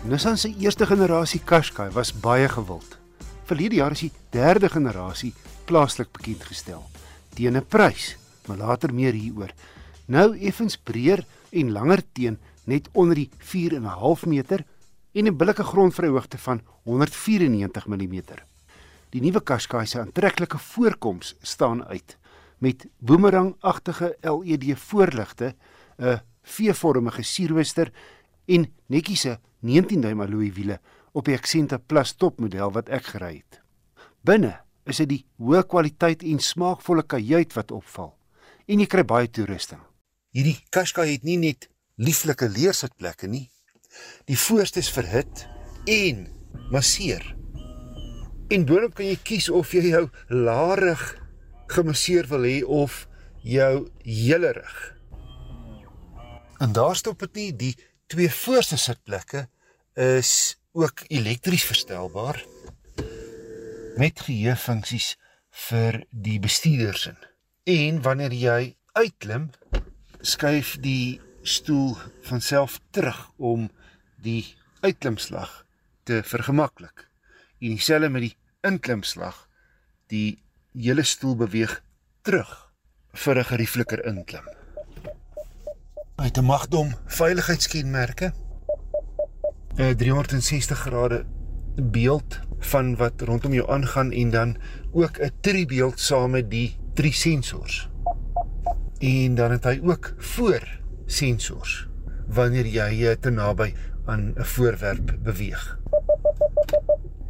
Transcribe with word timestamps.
Nissan 0.00 0.38
se 0.40 0.48
eerste 0.56 0.86
generasie 0.88 1.42
Qashqai 1.44 1.90
was 1.92 2.08
baie 2.16 2.46
gewild. 2.48 2.94
Verlede 3.44 3.76
jaar 3.76 3.92
is 3.92 4.00
die 4.06 4.12
derde 4.32 4.70
generasie 4.72 5.34
plaaslik 5.68 6.08
bekend 6.16 6.46
gestel 6.48 6.86
teen 7.36 7.56
'n 7.56 7.66
prys, 7.68 8.16
maar 8.46 8.56
later 8.56 8.94
meer 8.94 9.12
hieroor. 9.12 9.52
Nou 10.06 10.38
effens 10.38 10.76
breër 10.76 11.24
en 11.50 11.72
langer 11.72 12.02
teen 12.12 12.38
net 12.64 12.88
onder 12.92 13.14
die 13.14 13.28
4.5 13.38 14.26
meter 14.26 14.64
en 15.12 15.26
'n 15.26 15.36
billike 15.36 15.64
grondvryhoogte 15.64 16.38
van 16.38 16.62
194 16.84 17.86
mm. 17.86 18.22
Die 19.10 19.20
nuwe 19.20 19.40
Qashqai 19.40 19.86
se 19.86 20.00
aantreklike 20.00 20.58
voorkoms 20.58 21.34
staan 21.42 21.84
uit 21.84 22.16
met 22.58 22.86
boomerangagtige 22.98 24.16
LED 24.20 24.78
voorligte, 24.78 25.54
'n 25.98 26.20
V-vormige 26.42 27.22
sierrooster 27.22 27.92
en 28.46 28.72
netjiese 28.86 29.38
19 29.60 30.00
duim 30.00 30.22
alloy 30.24 30.50
wiele 30.56 30.78
op 31.12 31.26
die 31.28 31.36
Accenta 31.36 31.78
Plus 31.78 32.14
topmodel 32.16 32.72
wat 32.72 32.88
ek 32.88 33.12
gery 33.14 33.34
het. 33.40 33.60
Binne 34.24 34.54
is 34.88 35.00
dit 35.02 35.10
die 35.10 35.22
hoë 35.40 35.64
kwaliteit 35.68 36.24
en 36.26 36.40
smaakvolle 36.42 37.04
kajuit 37.04 37.52
wat 37.56 37.74
opval 37.74 38.14
en 38.70 38.80
jy 38.80 38.86
kry 38.86 39.04
baie 39.04 39.28
toerusting. 39.28 39.80
Hierdie 40.30 40.58
Qashqai 40.70 41.08
het 41.10 41.24
nie 41.26 41.38
net 41.40 41.66
lieflike 41.98 42.46
leersitplekke 42.48 43.28
nie. 43.28 43.48
Die 44.30 44.38
voorste 44.38 44.78
is 44.80 44.90
verhit 44.94 45.46
en 45.90 46.28
masseer. 46.70 47.24
En 48.50 48.66
boonop 48.66 48.94
kan 48.98 49.08
jy 49.10 49.18
kies 49.26 49.50
of 49.50 49.74
jy 49.74 49.90
jou 49.90 50.06
larig 50.30 51.02
gemasseer 51.70 52.30
wil 52.30 52.46
hê 52.46 52.60
of 52.64 53.04
jou 53.42 53.88
hele 54.06 54.54
rug. 54.54 54.78
En 56.60 56.72
daar 56.76 56.96
stop 56.96 57.22
dit 57.24 57.34
nie, 57.34 57.50
die 57.56 57.74
twee 58.10 58.30
voorste 58.30 58.76
sitplekke 58.76 59.44
is 59.94 60.58
ook 60.72 61.04
elektries 61.06 61.64
verstelbaar 61.64 62.42
met 64.00 64.22
geheue 64.26 64.56
funksies 64.58 65.12
vir 65.68 66.00
die 66.10 66.38
bestuurders 66.42 67.06
in. 67.12 67.18
En 67.70 68.02
wanneer 68.02 68.34
jy 68.34 68.74
uitklim, 68.98 69.50
skuif 70.26 70.74
die 70.82 71.20
stoel 71.46 71.94
van 72.26 72.42
self 72.42 72.80
terug 72.90 73.28
om 73.36 73.68
die 74.18 74.56
uitklimslag 74.82 75.52
te 76.02 76.22
vergemaklik. 76.26 77.06
En 77.60 77.76
dieselfde 77.78 78.10
met 78.10 78.26
die 78.26 78.36
inklimslag. 78.66 79.46
Die 80.10 80.40
hele 80.74 81.06
stoel 81.06 81.36
beweeg 81.46 81.78
terug 82.26 82.72
vir 83.12 83.38
'n 83.38 83.50
geriefliker 83.54 84.04
inklim. 84.04 84.59
Het 86.20 86.36
'n 86.38 86.44
magdom 86.44 86.94
veiligheidskenmerke. 87.06 88.32
'n 89.76 89.96
360 89.96 90.78
grade 90.78 91.24
beeld 91.82 92.40
van 92.58 92.96
wat 92.96 93.20
rondom 93.20 93.52
jou 93.52 93.70
aangaan 93.70 94.12
en 94.12 94.30
dan 94.30 94.56
ook 94.92 95.18
'n 95.18 95.30
tribeeld 95.40 96.00
saam 96.00 96.30
met 96.30 96.50
die 96.50 96.76
drie 96.94 97.12
sensors. 97.12 97.88
En 98.98 99.34
dan 99.34 99.50
het 99.50 99.64
hy 99.64 99.80
ook 99.82 100.14
voor 100.16 100.80
sensors 101.06 101.88
wanneer 102.26 102.66
jy 102.66 103.16
te 103.16 103.30
naby 103.30 103.74
aan 104.04 104.32
'n 104.36 104.44
voorwerp 104.44 105.16
beweeg. 105.22 105.78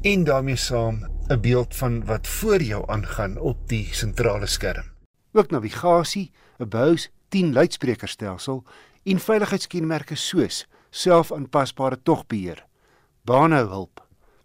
En 0.00 0.24
daarmee 0.24 0.56
saam 0.56 1.08
'n 1.28 1.40
beeld 1.40 1.76
van 1.76 2.04
wat 2.04 2.26
voor 2.26 2.62
jou 2.62 2.90
aangaan 2.90 3.38
op 3.38 3.68
die 3.68 3.88
sentrale 3.90 4.46
skerm. 4.46 4.84
Ook 5.32 5.50
navigasie, 5.50 6.32
'n 6.58 6.68
Bose 6.68 7.08
10 7.28 7.52
luidsprekerstelsel 7.52 8.62
en 9.04 9.22
veiligheidskenmerke 9.22 10.16
soos 10.18 10.64
selfaanpasbare 10.90 11.98
togbeheer, 12.02 12.64
baanhouhulp, 13.26 14.00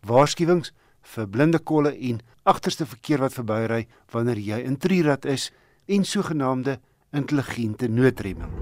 waarskuwings 0.06 0.74
vir 1.14 1.28
blinde 1.28 1.59
kolle 1.59 1.94
en 2.09 2.22
agterste 2.44 2.86
verkeer 2.86 3.22
wat 3.25 3.36
verbyry 3.38 3.86
wanneer 4.14 4.40
jy 4.41 4.62
in 4.66 4.78
trirad 4.81 5.25
is 5.25 5.50
en 5.88 6.06
sogenaamde 6.06 6.80
intelligente 7.14 7.90
noodremming. 7.90 8.53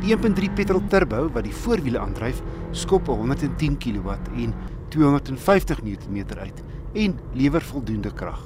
Die 0.00 0.16
1.3 0.16 0.54
petrol 0.56 0.80
turbo 0.88 1.26
wat 1.34 1.44
die 1.44 1.54
voorwiele 1.54 2.00
aandryf, 2.00 2.40
skop 2.72 3.10
110 3.12 3.76
kW 3.78 4.16
en 4.40 4.54
250 4.90 5.82
Nm 5.84 6.38
uit 6.40 6.62
en 6.94 7.18
lewer 7.36 7.62
voldoende 7.62 8.12
krag. 8.12 8.40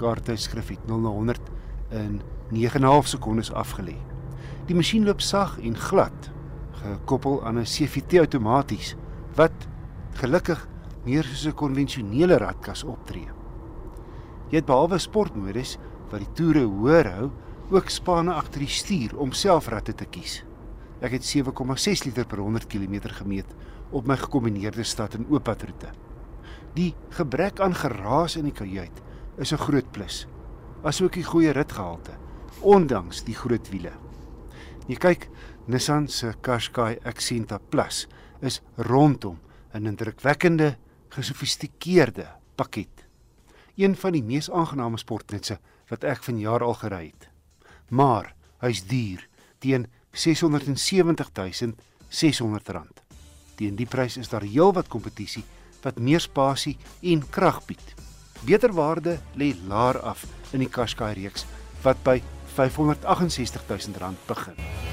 Kaarttydskrif 0.00 0.72
het 0.72 0.86
0 0.88 1.04
na 1.04 1.12
100 1.12 1.53
in 1.90 2.20
9.5 2.52 3.06
sekondes 3.06 3.52
afgelê. 3.52 3.96
Die 4.66 4.76
masjien 4.76 5.04
loop 5.04 5.20
sag 5.20 5.58
en 5.60 5.76
glad, 5.76 6.30
gekoppel 6.72 7.44
aan 7.44 7.58
'n 7.58 7.64
CVT 7.64 8.18
outomaties 8.18 8.96
wat 9.34 9.52
gelukkig 10.14 10.68
meer 11.04 11.24
soos 11.24 11.46
'n 11.46 11.54
konvensionele 11.54 12.36
radkas 12.38 12.84
optree. 12.84 13.28
Jy 14.50 14.56
het 14.56 14.66
behalwe 14.66 14.98
sportmodus 14.98 15.78
wat 16.10 16.20
die 16.20 16.32
toere 16.32 16.64
hoër 16.64 17.10
hou, 17.12 17.30
ook 17.70 17.88
spanne 17.88 18.32
agter 18.32 18.60
die 18.60 18.68
stuur 18.68 19.16
om 19.18 19.32
self 19.32 19.68
radde 19.68 19.94
te 19.94 20.04
kies. 20.04 20.44
Ek 21.00 21.12
het 21.12 21.24
7,6 21.24 22.04
liter 22.04 22.26
per 22.26 22.38
100 22.38 22.66
km 22.66 23.08
gemeet 23.08 23.54
op 23.90 24.06
my 24.06 24.16
gekombineerde 24.16 24.82
stad 24.82 25.14
en 25.14 25.26
ooppadroete. 25.28 25.90
Die 26.74 26.94
gebrek 27.08 27.60
aan 27.60 27.74
geraas 27.74 28.36
in 28.36 28.44
die 28.44 28.52
kajuit 28.52 29.02
is 29.38 29.52
'n 29.52 29.56
groot 29.56 29.90
plus. 29.90 30.26
Asook 30.84 31.14
die 31.16 31.24
goeie 31.24 31.48
ritgehalte 31.56 32.12
ondanks 32.60 33.22
die 33.24 33.32
groot 33.36 33.68
wiele. 33.72 33.92
Jy 34.84 34.96
kyk, 35.00 35.30
Nissan 35.72 36.10
se 36.12 36.34
Qashqai 36.44 37.00
Accenta 37.08 37.56
Plus 37.58 38.04
is 38.44 38.60
rondom 38.76 39.40
'n 39.72 39.86
indrukwekkende, 39.86 40.76
gesofistikeerde 41.08 42.26
pakket. 42.54 43.06
Een 43.76 43.96
van 43.96 44.12
die 44.12 44.22
mees 44.22 44.50
aangename 44.50 44.98
sportnetse 44.98 45.58
wat 45.88 46.04
ek 46.04 46.22
vanjaar 46.22 46.62
al 46.62 46.74
gery 46.74 47.06
het. 47.06 47.28
Maar 47.88 48.34
hy's 48.60 48.86
duur 48.86 49.28
teen 49.58 49.86
670600 50.12 52.68
rand. 52.68 53.02
Teen 53.56 53.76
die 53.76 53.86
prys 53.86 54.16
is 54.16 54.28
daar 54.28 54.42
heelwat 54.42 54.88
kompetisie 54.88 55.44
wat 55.82 55.98
meer 55.98 56.20
spasie 56.20 56.76
en 57.02 57.28
krag 57.30 57.66
bied. 57.66 58.03
Beter 58.44 58.72
waarde 58.72 59.18
lê 59.34 59.54
laer 59.68 60.00
af 60.00 60.24
in 60.52 60.60
die 60.60 60.68
Qashqai 60.68 61.14
reeks 61.16 61.46
wat 61.82 62.02
by 62.04 62.20
568000 62.54 63.96
rand 63.96 64.26
begin. 64.28 64.83